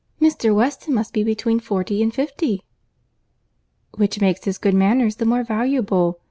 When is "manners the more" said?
4.73-5.43